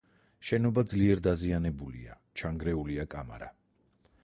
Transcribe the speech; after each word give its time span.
შენობა 0.51 0.83
ძლიერ 0.93 1.21
დაზიანებულია, 1.27 2.17
ჩანგრეულია 2.43 3.09
კამარა. 3.15 3.55